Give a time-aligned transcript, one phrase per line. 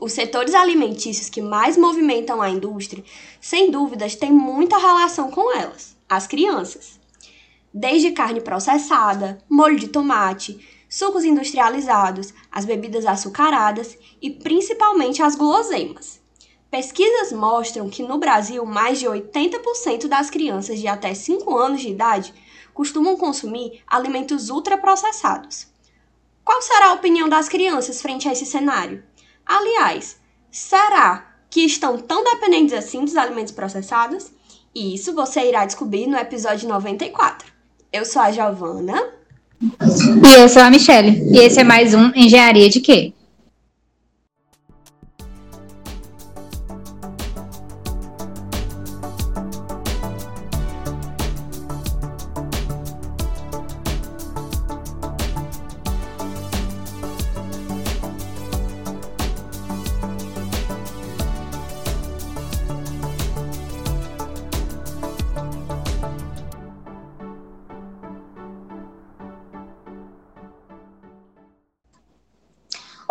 [0.00, 3.04] os setores alimentícios que mais movimentam a indústria,
[3.40, 6.98] sem dúvidas, têm muita relação com elas, as crianças.
[7.72, 10.58] Desde carne processada, molho de tomate,
[10.88, 16.18] sucos industrializados, as bebidas açucaradas e principalmente as guloseimas.
[16.70, 21.88] Pesquisas mostram que no Brasil mais de 80% das crianças de até 5 anos de
[21.88, 22.32] idade
[22.72, 25.66] costumam consumir alimentos ultraprocessados.
[26.42, 29.04] Qual será a opinião das crianças frente a esse cenário?
[29.50, 30.16] Aliás,
[30.48, 34.30] será que estão tão dependentes assim dos alimentos processados?
[34.72, 37.48] E isso você irá descobrir no episódio 94.
[37.92, 39.08] Eu sou a Giovana.
[39.60, 41.20] E eu sou a Michelle.
[41.32, 43.12] E esse é mais um Engenharia de Quê?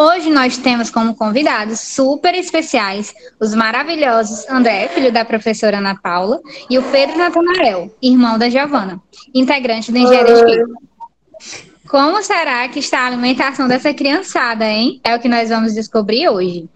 [0.02, 6.40] Hoje nós temos como convidados super especiais os maravilhosos André, filho da professora Ana Paula,
[6.70, 9.02] e o Pedro Natanael, irmão da Giovana,
[9.36, 10.80] integrante do Engenharia de Química.
[11.90, 15.02] Como será que está a alimentação dessa criançada, hein?
[15.04, 16.70] É o que nós vamos descobrir hoje.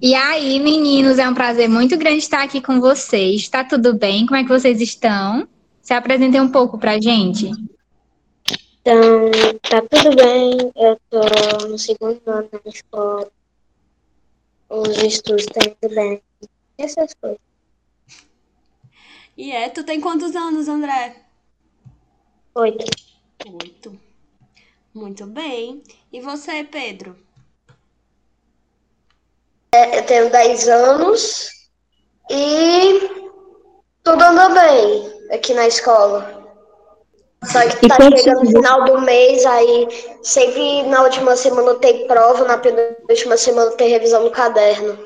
[0.00, 3.42] E aí, meninos, é um prazer muito grande estar aqui com vocês.
[3.42, 4.24] Está tudo bem?
[4.24, 5.46] Como é que vocês estão?
[5.82, 7.50] Se apresentem um pouco para a gente.
[8.88, 9.30] Então,
[9.68, 13.30] tá tudo bem, eu tô no segundo ano da escola,
[14.70, 16.22] os estudos estão indo bem,
[16.78, 17.38] essas coisas.
[19.36, 21.16] E é, tu tem quantos anos, André?
[22.54, 22.86] Oito.
[23.60, 24.00] Oito.
[24.94, 25.82] Muito bem.
[26.10, 27.14] E você, Pedro?
[29.74, 31.50] É, eu tenho dez anos
[32.30, 33.00] e
[34.02, 36.37] tudo anda bem aqui na escola.
[37.44, 39.88] Só que tá chegando no final do mês, aí
[40.22, 44.98] sempre na última semana tem prova, na penúltima semana tem revisão no caderno.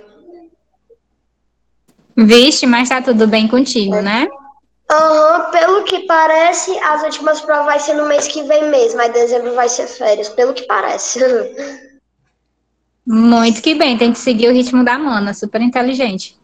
[2.16, 4.26] Vixe, mas tá tudo bem contigo, né?
[4.90, 8.98] Aham, uhum, pelo que parece, as últimas provas vai ser no mês que vem mesmo,
[8.98, 11.20] mas dezembro vai ser férias, pelo que parece.
[13.04, 16.36] Muito que bem, tem que seguir o ritmo da mana, super inteligente.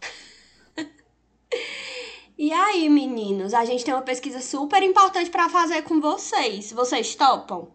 [2.41, 6.71] E aí, meninos, a gente tem uma pesquisa super importante para fazer com vocês.
[6.71, 7.67] Vocês topam?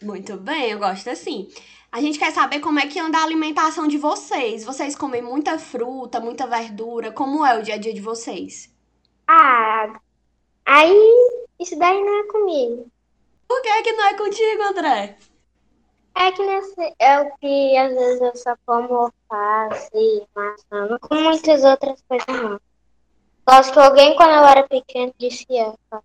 [0.00, 1.48] Muito bem, eu gosto assim.
[1.90, 4.64] A gente quer saber como é que anda a alimentação de vocês.
[4.64, 7.10] Vocês comem muita fruta, muita verdura?
[7.10, 8.72] Como é o dia a dia de vocês?
[9.26, 9.92] Ah,
[10.64, 10.96] aí
[11.58, 12.88] isso daí não é comigo.
[13.48, 15.18] Por que, que não é contigo, André?
[16.16, 21.22] É que nesse, é o que às vezes eu só como alface, maçã, não como
[21.22, 22.67] muitas outras coisas não.
[23.48, 25.74] Acho que alguém, quando eu era pequeno, disse essa.
[25.92, 25.98] É,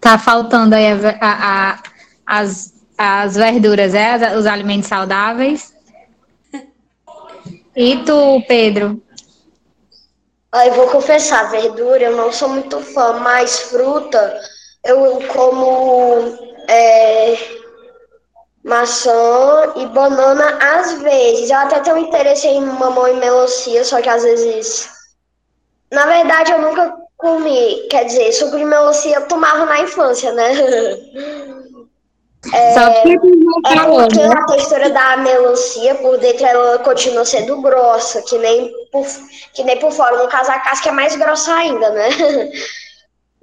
[0.00, 1.82] tá faltando aí a, a, a,
[2.24, 4.34] as, as verduras, é?
[4.34, 5.74] Os alimentos saudáveis.
[7.76, 9.02] E tu, Pedro?
[10.54, 14.40] Eu vou confessar, verdura eu não sou muito fã, mas fruta
[14.84, 16.38] eu como
[16.68, 17.36] é,
[18.64, 21.50] maçã e banana às vezes.
[21.50, 24.91] Eu até tenho interesse em mamão e melancia, só que às vezes
[25.92, 30.52] na verdade, eu nunca comi, quer dizer, suco de melancia eu tomava na infância, né?
[32.52, 33.16] É, é
[33.86, 34.34] porque né?
[34.34, 39.06] a textura da melancia por dentro ela continua sendo grossa, que nem por,
[39.54, 40.20] que nem por fora.
[40.20, 42.08] No caso, a casca é mais grossa ainda, né?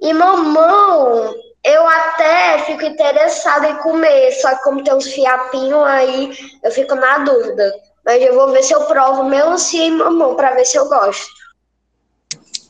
[0.02, 1.34] E mamão,
[1.64, 6.30] eu até fico interessada em comer, só que como tem uns fiapinhos aí,
[6.62, 7.74] eu fico na dúvida.
[8.04, 11.26] Mas eu vou ver se eu provo melancia e mamão para ver se eu gosto.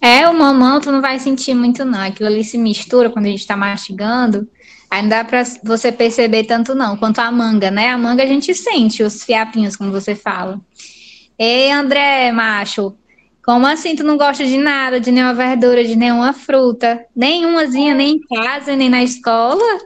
[0.00, 3.28] É, o mamão tu não vai sentir muito não, aquilo ali se mistura quando a
[3.28, 4.48] gente tá mastigando,
[4.90, 7.88] aí não dá pra você perceber tanto não, quanto a manga, né?
[7.90, 10.58] A manga a gente sente os fiapinhos, como você fala.
[11.38, 12.96] Ei, André, macho,
[13.44, 17.04] como assim tu não gosta de nada, de nenhuma verdura, de nenhuma fruta?
[17.14, 19.80] Nenhumazinha, nem em casa, nem na escola?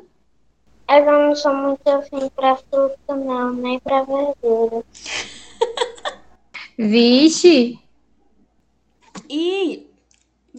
[0.89, 4.85] Eu não sou muito afim pra fruta, não, nem pra verdura.
[6.79, 7.79] Vixe!
[9.31, 9.87] E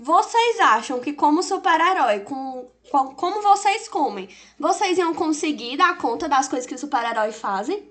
[0.06, 4.30] vocês acham que como super-herói, com, com, como vocês comem,
[4.60, 7.90] vocês iam conseguir dar conta das coisas que o super-herói fazem?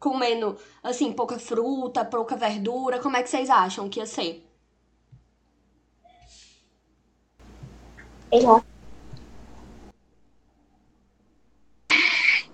[0.00, 4.44] Comendo, assim, pouca fruta, pouca verdura, como é que vocês acham que ia ser?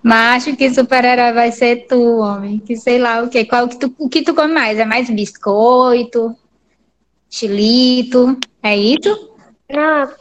[0.03, 2.59] Macho, que super-herói vai ser tu, homem.
[2.59, 3.43] Que sei lá o quê.
[3.45, 4.77] Qual que tu, o que tu come mais?
[4.77, 6.37] É mais biscoito?
[7.33, 8.37] Chilito?
[8.61, 9.35] É isso?
[9.67, 10.15] Não,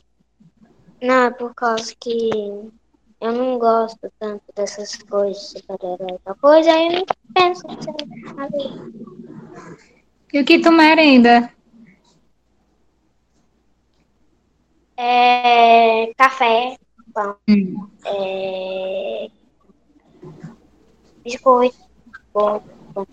[1.03, 2.31] não, é por causa que
[3.20, 7.05] eu não gosto tanto dessas coisas, super-herói coisa, aí eu não
[7.35, 7.62] penso.
[10.32, 11.53] E o que tu merenda?
[14.97, 16.79] É, café,
[17.12, 17.91] pão, Hum.
[18.06, 19.29] é,
[21.23, 21.76] biscoito,
[22.32, 22.62] bolo,
[22.94, 23.06] pão.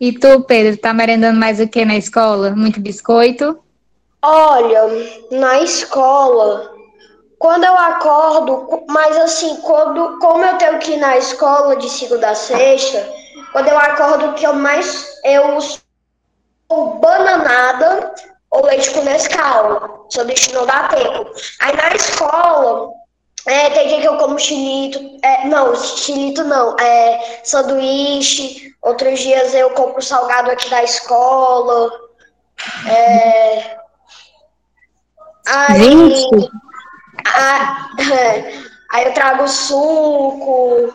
[0.00, 2.50] E tu, Pedro, tá merendando mais o que na escola?
[2.50, 3.58] Muito biscoito?
[4.22, 4.82] Olha,
[5.30, 6.72] na escola,
[7.38, 12.30] quando eu acordo, mas assim, quando, como eu tenho que ir na escola de segunda
[12.30, 13.08] a sexta,
[13.52, 15.06] quando eu acordo, que eu mais.
[15.24, 18.14] Eu sou bananada
[18.50, 20.06] ou leite com Nescau.
[20.10, 21.30] Só deixo não dá tempo.
[21.60, 22.92] Aí na escola,
[23.48, 24.98] é, tem dia que eu como chilito.
[25.22, 26.76] É, não, chilito não.
[26.78, 28.74] É sanduíche.
[28.82, 31.90] Outros dias eu compro salgado aqui da escola.
[32.86, 33.78] É,
[35.46, 36.50] aí, Gente.
[37.26, 37.88] a-
[38.92, 40.92] aí eu trago suco,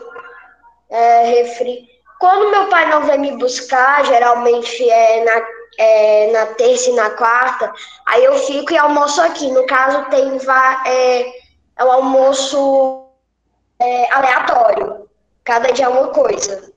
[0.90, 1.88] é, refri.
[2.20, 5.46] Quando meu pai não vem me buscar, geralmente é na,
[5.78, 7.72] é na terça e na quarta,
[8.06, 9.50] aí eu fico e almoço aqui.
[9.50, 10.38] No caso, tem
[10.86, 11.32] é,
[11.76, 13.06] é o almoço
[13.80, 15.08] é, aleatório.
[15.44, 16.72] Cada dia é uma coisa.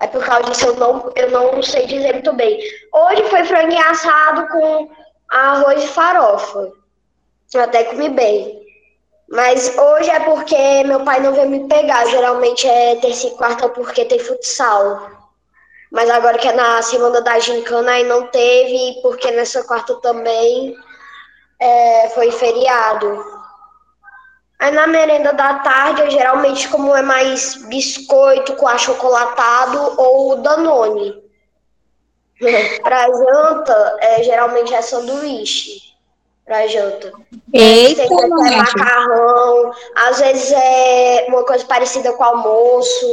[0.00, 2.58] É por causa disso eu não, eu não sei dizer muito bem.
[2.92, 4.90] Hoje foi frango assado com
[5.30, 6.72] arroz e farofa.
[7.54, 8.60] Eu até comi bem.
[9.28, 12.04] Mas hoje é porque meu pai não veio me pegar.
[12.06, 15.10] Geralmente é terça e quarta porque tem futsal.
[15.90, 20.74] Mas agora que é na semana da gincana aí não teve, porque nessa quarta também
[21.60, 23.41] é, foi feriado.
[24.62, 31.20] Aí na merenda da tarde, eu geralmente como é mais biscoito com achocolatado ou danone.
[32.80, 35.80] Pra janta, é, geralmente é sanduíche.
[36.44, 37.10] Pra janta.
[37.52, 43.06] Eita, Tem é macarrão, às vezes é uma coisa parecida com almoço.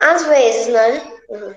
[0.00, 1.12] Às vezes, né?
[1.28, 1.54] Uhum.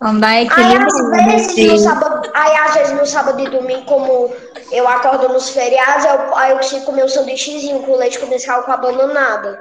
[0.00, 4.34] Vamos dar Aí às vezes no sábado, aí às vezes no sábado e domingo, como
[4.70, 8.72] eu acordo nos feriados, eu, aí eu consigo comer um sanduíchezinho com leite condensado com
[8.72, 9.58] abananada.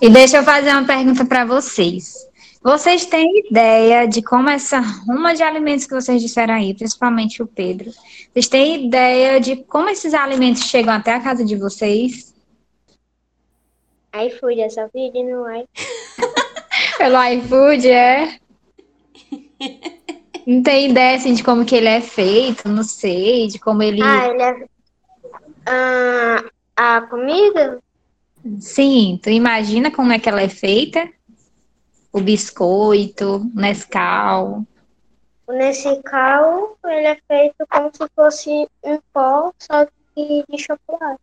[0.00, 2.26] E deixa eu fazer uma pergunta para vocês.
[2.62, 7.46] Vocês têm ideia de como essa ruma de alimentos que vocês disseram aí, principalmente o
[7.46, 7.90] Pedro,
[8.32, 12.32] vocês têm ideia de como esses alimentos chegam até a casa de vocês?
[14.12, 15.64] Aí fui essa vídeo no ai.
[16.98, 18.38] Pelo iFood, é?
[20.46, 24.02] Não tem ideia assim de como que ele é feito, não sei, de como ele.
[24.02, 24.66] Ah, ele é.
[25.66, 26.44] Ah,
[26.76, 27.78] a comida?
[28.58, 31.08] Sim, tu imagina como é que ela é feita?
[32.12, 34.66] O biscoito, o Nescau.
[35.46, 41.20] O Nescau, ele é feito como se fosse um pó, só que de chocolate.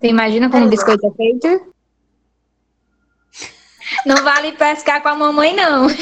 [0.00, 1.71] Tu imagina como o biscoito é feito?
[4.06, 5.86] Não vale pescar com a mamãe, não.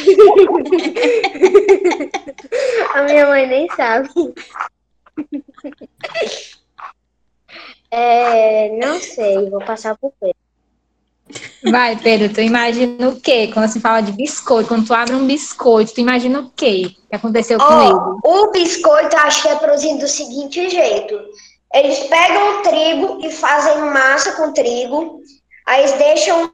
[2.95, 4.09] A minha mãe nem sabe.
[7.91, 10.37] É, não sei, vou passar por Pedro.
[11.71, 13.51] Vai, Pedro, tu imagina o quê?
[13.53, 17.17] Quando se fala de biscoito, quando tu abre um biscoito, tu imagina o quê que
[17.17, 17.93] aconteceu com ele?
[18.25, 21.21] Ó, o biscoito acho que é produzido do seguinte jeito.
[21.73, 25.21] Eles pegam o trigo e fazem massa com trigo.
[25.67, 26.53] Aí eles deixam.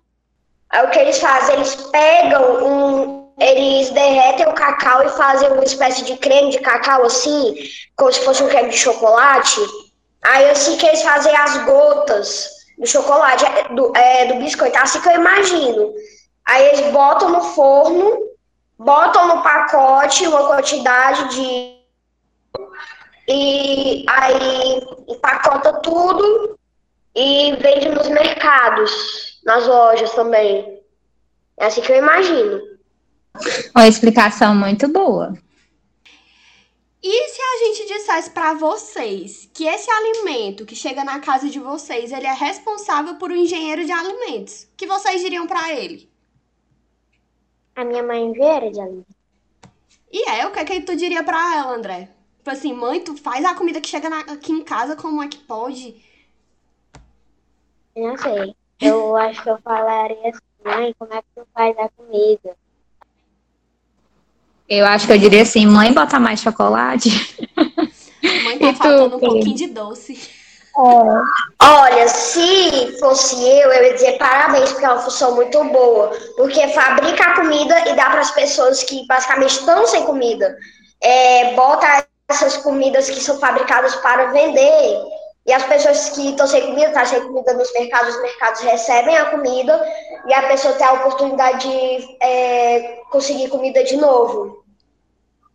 [0.71, 1.57] Aí o que eles fazem?
[1.57, 3.27] Eles pegam um.
[3.39, 7.55] Eles derretem o cacau e fazem uma espécie de creme de cacau assim,
[7.95, 9.61] como se fosse um creme de chocolate.
[10.25, 15.01] Aí assim que eles fazem as gotas do chocolate, é, do, é, do biscoito, assim
[15.01, 15.93] que eu imagino.
[16.47, 18.19] Aí eles botam no forno,
[18.79, 21.77] botam no pacote uma quantidade de.
[23.29, 26.57] E aí empacota tudo
[27.15, 30.83] e vende nos mercados, nas lojas também.
[31.57, 32.61] É assim que eu imagino.
[33.75, 35.33] Uma explicação muito boa.
[37.03, 41.61] E se a gente dissesse pra vocês que esse alimento que chega na casa de
[41.61, 46.11] vocês, ele é responsável por um engenheiro de alimentos, o que vocês diriam pra ele?
[47.77, 49.17] A minha mãe é engenheira de alimento.
[50.11, 52.09] E é, o que é que tu diria pra ela, André?
[52.39, 55.29] Tipo assim, mãe, tu faz a comida que chega na- aqui em casa, como é
[55.29, 56.03] que pode?
[57.95, 58.57] Não sei.
[58.81, 62.57] Eu acho que eu falaria assim, mãe, como é que tu faz a comida?
[64.69, 67.11] Eu acho que eu diria assim, mãe, bota mais chocolate.
[68.43, 69.21] Mãe tá E tu, faltando um Pedro?
[69.21, 70.19] pouquinho de doce.
[71.63, 76.11] Olha, se fosse eu, eu ia dizer parabéns, porque é uma função muito boa.
[76.37, 80.57] Porque fabrica a comida e dá para as pessoas que basicamente estão sem comida.
[81.01, 85.03] É, bota essas comidas que são fabricadas para vender.
[85.47, 88.61] E as pessoas que estão sem comida, estão tá sem comida nos mercados, os mercados
[88.63, 89.81] recebem a comida
[90.27, 94.65] e a pessoa tem a oportunidade de é, conseguir comida de novo.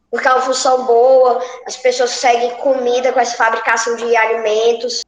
[0.09, 5.01] Porque é uma função boa, as pessoas seguem comida com essa fabricação de alimentos.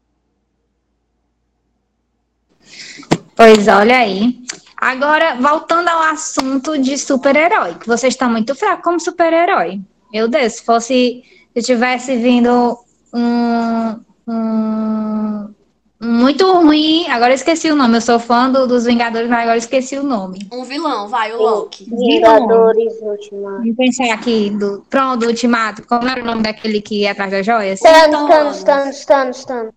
[3.35, 4.35] Pois olha aí.
[4.77, 9.79] Agora, voltando ao assunto de super-herói, que você está muito fraco como super-herói.
[10.11, 11.23] Meu Deus, se fosse.
[11.55, 12.79] Se tivesse vindo
[13.13, 15.53] um, um.
[15.99, 17.07] Muito ruim.
[17.07, 17.97] Agora eu esqueci o nome.
[17.97, 20.47] Eu sou fã do, dos Vingadores, mas agora eu esqueci o nome.
[20.51, 21.89] Um vilão, vai, o Loki.
[21.89, 23.57] Vingadores Ultimato.
[23.57, 24.85] Vamos pensar aqui do.
[24.89, 25.83] Pronto, do Ultimato.
[25.87, 27.79] Como era o nome daquele que ia atrás das joias?
[27.79, 29.73] Thanos, Thanos, Thanos, Thanos, Thanos.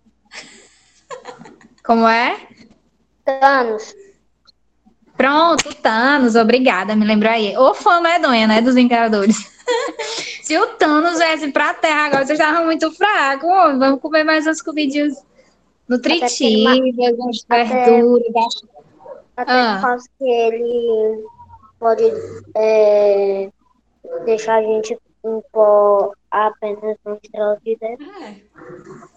[1.85, 2.35] Como é?
[3.23, 3.95] Thanos.
[5.15, 7.57] Pronto, Thanos, obrigada, me lembrou aí.
[7.57, 9.56] Ô fã medonha, né, dos Vingadores.
[10.43, 13.49] Se o Thanos viesse pra Terra agora, vocês estavam muito fracos.
[13.49, 15.15] Ô, Vamos comer mais umas comidinhas
[15.87, 16.77] nutritivas,
[17.17, 18.63] umas verduras.
[19.35, 19.75] Até Ah.
[19.75, 21.23] por causa que ele
[21.79, 22.03] pode
[22.55, 23.49] é,
[24.25, 28.05] deixar a gente um pó apenas uma estrela de dentro.
[28.23, 28.35] É.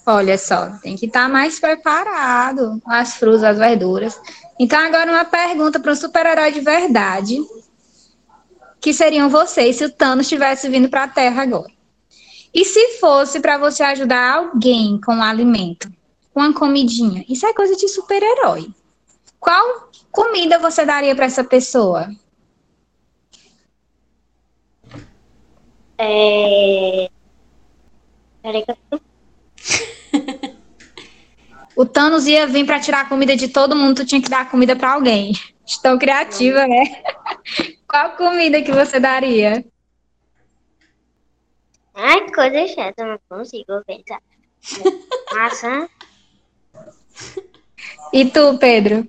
[0.06, 4.20] Olha só, tem que estar mais preparado com as frutas, as verduras.
[4.58, 7.38] Então, agora uma pergunta para um super-herói de verdade.
[8.80, 11.70] Que seriam vocês se o Thanos tivesse vindo para a Terra agora?
[12.52, 15.92] E se fosse para você ajudar alguém com um alimento,
[16.32, 17.24] com uma comidinha?
[17.28, 18.68] Isso é coisa de super-herói.
[19.38, 22.08] Qual comida você daria para essa pessoa?
[25.98, 27.10] É...
[28.42, 29.00] Peraí que eu
[31.76, 34.50] O Thanos ia vir para tirar a comida de todo mundo, tu tinha que dar
[34.50, 35.32] comida para alguém.
[35.66, 37.02] Estou criativa, né?
[37.90, 39.64] Qual comida que você daria?
[41.92, 44.20] Ai, que coisa chata, não consigo pensar.
[45.34, 45.88] Maçã?
[48.12, 49.08] E tu, Pedro?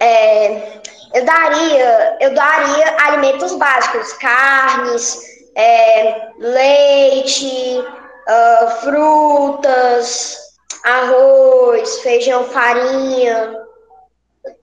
[0.00, 0.80] É,
[1.12, 5.20] eu daria, eu daria alimentos básicos, carnes,
[5.54, 7.84] é, leite,
[8.26, 10.38] ah, frutas,
[10.82, 13.58] arroz, feijão, farinha,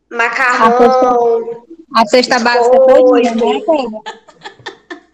[0.09, 1.62] macarrão.
[1.93, 4.03] A cesta básica todinha, né, Pedro?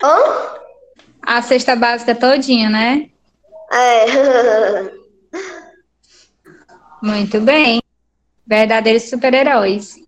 [0.01, 0.59] Hã?
[1.21, 3.09] A cesta básica todinha, né?
[3.71, 4.91] É.
[7.03, 7.81] Muito bem.
[8.47, 9.99] Verdadeiros super-heróis.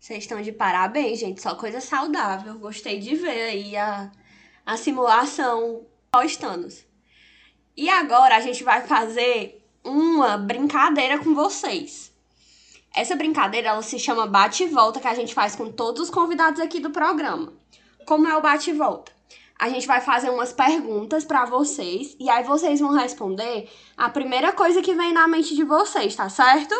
[0.00, 1.42] Vocês estão de parabéns, gente.
[1.42, 2.58] Só coisa saudável.
[2.58, 4.10] Gostei de ver aí a,
[4.64, 6.84] a simulação pós-Thanos.
[7.76, 12.12] E agora a gente vai fazer uma brincadeira com vocês.
[12.96, 16.10] Essa brincadeira ela se chama bate e volta que a gente faz com todos os
[16.10, 17.52] convidados aqui do programa.
[18.06, 19.12] Como é o bate e volta?
[19.58, 24.50] A gente vai fazer umas perguntas pra vocês e aí vocês vão responder a primeira
[24.50, 26.74] coisa que vem na mente de vocês, tá certo?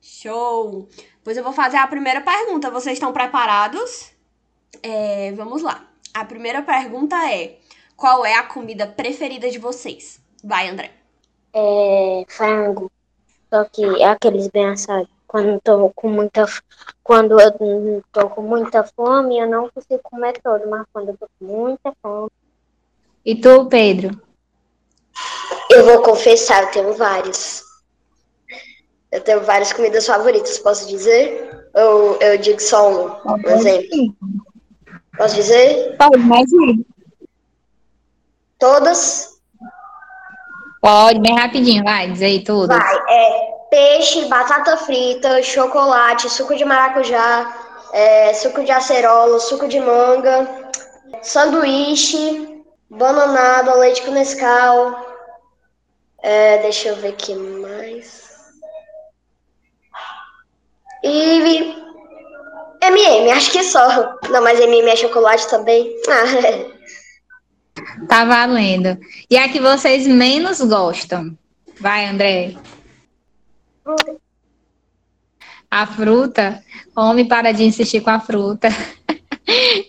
[0.00, 0.88] Show!
[1.24, 2.70] Pois eu vou fazer a primeira pergunta.
[2.70, 4.12] Vocês estão preparados?
[4.82, 5.84] É, vamos lá.
[6.12, 7.58] A primeira pergunta é:
[7.96, 10.20] qual é a comida preferida de vocês?
[10.44, 10.92] Vai, André.
[11.52, 12.90] É, frango.
[13.52, 15.13] Só que é aqueles bem assados.
[15.34, 16.46] Quando eu tô com muita,
[17.02, 21.26] quando eu tô com muita fome, eu não consigo comer todo, mas quando eu tô
[21.26, 22.30] com muita fome,
[23.26, 24.22] E tu, Pedro?
[25.72, 27.64] Eu vou confessar, eu tenho vários.
[29.10, 31.68] Eu tenho várias comidas favoritas, posso dizer?
[31.74, 34.14] Ou eu digo só um, um exemplo?
[35.16, 35.96] Posso dizer?
[35.96, 36.86] Pode, mas sim.
[38.56, 39.40] Todas?
[40.80, 42.68] Pode, bem rapidinho, vai, diz aí tudo.
[42.68, 47.54] Vai, é peixe, batata frita, chocolate, suco de maracujá,
[47.92, 50.70] é, suco de acerola, suco de manga,
[51.22, 55.14] sanduíche, bananada, leite com Nescau.
[56.22, 58.24] É, deixa eu ver aqui mais.
[61.02, 61.84] E
[62.82, 64.16] MM, acho que só.
[64.30, 65.94] Não, mas MM é chocolate também.
[66.08, 66.74] Ah, é.
[68.08, 68.98] Tá valendo.
[69.30, 71.36] E a que vocês menos gostam?
[71.80, 72.54] Vai, André.
[75.70, 76.62] A fruta?
[76.96, 78.68] Homem, para de insistir com a fruta.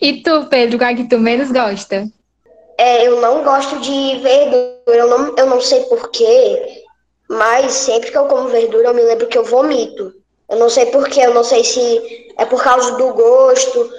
[0.00, 2.06] E tu, Pedro, qual é que tu menos gosta?
[2.78, 6.84] É, eu não gosto de verdura, eu não, eu não sei porquê,
[7.28, 10.12] mas sempre que eu como verdura eu me lembro que eu vomito.
[10.48, 13.90] Eu não sei porquê, eu não sei se é por causa do gosto,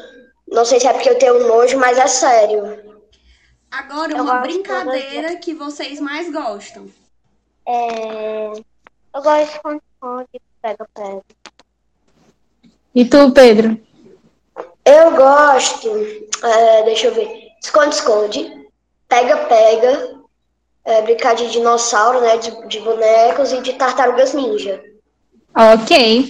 [0.47, 2.97] não sei se é porque eu tenho nojo, mas é sério.
[3.71, 6.87] Agora, Eu uma brincadeira que vocês mais gostam.
[7.67, 8.51] É...
[9.15, 11.23] Eu gosto de esconde-esconde, pega-pega.
[12.93, 13.79] E tu, Pedro?
[14.85, 15.89] Eu gosto,
[16.43, 18.67] é, deixa eu ver, esconde-esconde,
[19.07, 20.17] pega-pega,
[20.85, 24.81] é, brincar de dinossauro, né, de, de bonecos e de tartarugas ninja.
[25.55, 26.29] Ok.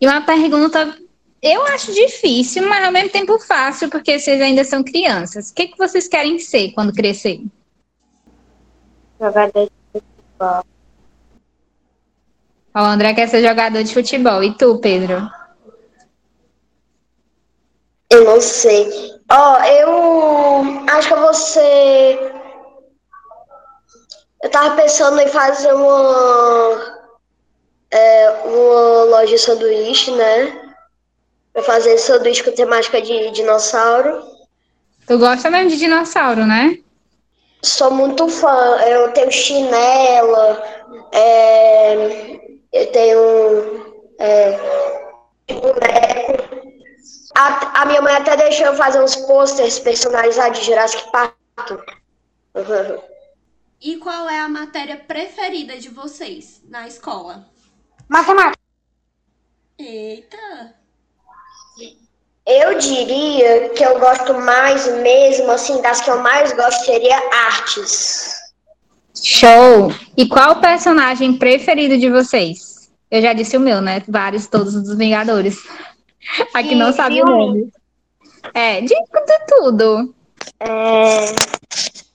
[0.00, 0.96] E uma pergunta,
[1.42, 5.50] eu acho difícil, mas ao mesmo tempo fácil, porque vocês ainda são crianças.
[5.50, 7.50] O que, que vocês querem ser quando crescerem?
[9.20, 10.64] Jogador de futebol.
[12.74, 14.42] O André quer ser jogador de futebol.
[14.42, 15.28] E tu, Pedro?
[18.10, 18.88] Eu não sei.
[19.30, 22.32] Ó, eu acho que ser.
[24.42, 27.00] Eu tava pensando em fazer uma.
[27.92, 30.72] É, uma loja de sanduíche, né?
[31.52, 34.22] Pra fazer sanduíche com temática de dinossauro.
[35.06, 36.78] Tu gosta mesmo de dinossauro, né?
[37.62, 38.76] Sou muito fã.
[38.86, 40.62] Eu tenho chinela,
[41.12, 42.40] é,
[42.72, 44.58] eu tenho é,
[45.48, 46.60] boneco.
[47.34, 51.36] A, a minha mãe até deixou eu fazer uns posters personalizados de Jurassic Park.
[52.54, 53.10] Uhum.
[53.82, 57.48] E qual é a matéria preferida de vocês na escola?
[58.06, 58.60] Matemática.
[59.78, 60.74] Eita!
[62.44, 68.39] Eu diria que eu gosto mais mesmo, assim, das que eu mais gosto seria artes.
[69.22, 69.92] Show!
[70.16, 72.90] E qual o personagem preferido de vocês?
[73.10, 74.02] Eu já disse o meu, né?
[74.08, 75.58] Vários, todos os Vingadores.
[76.54, 77.72] Aqui não sabe o nome.
[78.54, 80.14] É, de, de tudo.
[80.60, 81.24] É...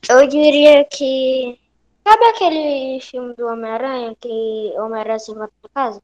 [0.09, 1.59] Eu diria que.
[2.07, 6.01] Sabe aquele filme do Homem-Aranha que Homem-Aranha se volta pra casa?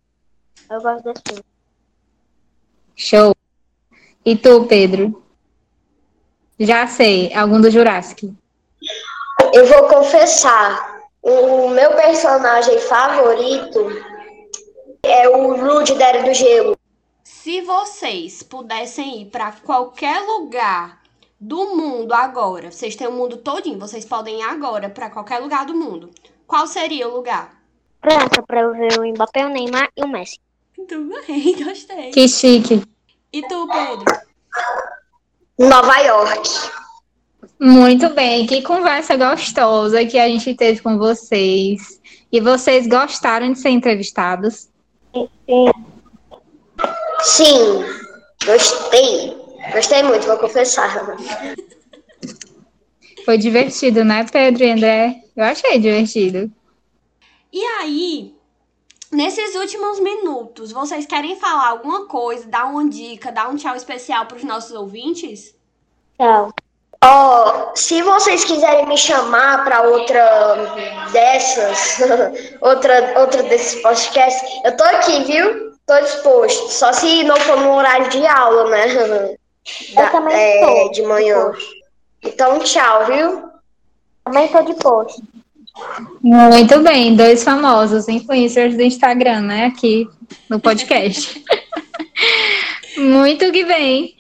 [0.70, 1.44] Eu gosto desse filme.
[2.96, 3.36] Show.
[4.26, 5.24] E tu, Pedro?
[6.60, 8.34] Já sei, algum do Jurassic.
[9.54, 10.91] Eu vou confessar,
[12.22, 13.88] personagem favorito
[15.02, 16.78] é o Rude da Era do Gelo.
[17.24, 21.02] Se vocês pudessem ir pra qualquer lugar
[21.40, 25.66] do mundo agora, vocês têm o mundo todinho, vocês podem ir agora pra qualquer lugar
[25.66, 26.12] do mundo.
[26.46, 27.60] Qual seria o lugar?
[28.00, 30.40] França, pra eu ver o Mbappé, o Neymar e o Messi.
[30.78, 32.12] Muito bem, gostei.
[32.12, 32.84] Que chique.
[33.34, 34.06] E tu, Pedro?
[35.58, 36.50] Nova York.
[37.60, 42.01] Muito bem, que conversa gostosa que a gente teve com vocês.
[42.32, 44.70] E vocês gostaram de ser entrevistados?
[47.20, 47.84] Sim,
[48.46, 49.38] gostei.
[49.74, 51.16] Gostei muito, vou confessar.
[53.26, 55.24] Foi divertido, né, Pedro e André?
[55.36, 56.52] Eu achei divertido.
[57.52, 58.34] E aí,
[59.12, 64.26] nesses últimos minutos, vocês querem falar alguma coisa, dar uma dica, dar um tchau especial
[64.26, 65.54] pros nossos ouvintes?
[66.18, 66.52] Tchau.
[67.04, 70.24] Ó, se vocês quiserem me chamar para outra
[71.12, 72.00] dessas,
[72.62, 75.72] outra, outra desses podcasts, eu tô aqui, viu?
[75.88, 76.70] Tô disposto.
[76.72, 79.36] Só se não for no horário de aula, né?
[79.96, 80.92] Da- também é, tô.
[80.92, 81.52] de manhã.
[82.24, 83.44] Então, tchau, viu?
[84.24, 85.22] Também tô de post.
[86.22, 89.66] Muito bem, dois famosos influencers do Instagram, né?
[89.66, 90.08] Aqui
[90.48, 91.44] no podcast.
[92.98, 94.16] Muito que bem.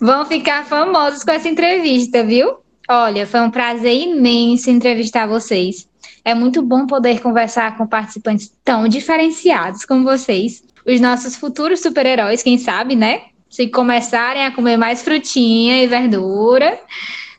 [0.00, 2.56] Vão ficar famosos com essa entrevista, viu?
[2.88, 5.86] Olha, foi um prazer imenso entrevistar vocês.
[6.24, 10.62] É muito bom poder conversar com participantes tão diferenciados como vocês.
[10.86, 13.24] Os nossos futuros super-heróis, quem sabe, né?
[13.50, 16.80] Se começarem a comer mais frutinha e verdura,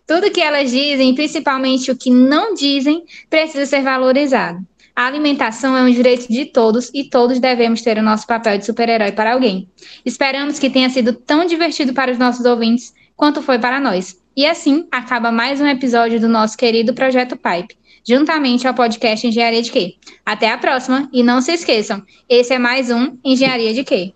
[0.06, 4.60] tudo que elas dizem, principalmente o que não dizem, precisa ser valorizado.
[4.96, 8.66] A alimentação é um direito de todos e todos devemos ter o nosso papel de
[8.66, 9.70] super-herói para alguém.
[10.06, 14.20] Esperamos que tenha sido tão divertido para os nossos ouvintes quanto foi para nós.
[14.36, 17.78] E assim acaba mais um episódio do nosso querido Projeto Pipe,
[18.08, 19.96] juntamente ao podcast Engenharia de Quê.
[20.26, 24.14] Até a próxima e não se esqueçam, esse é mais um Engenharia de Quê.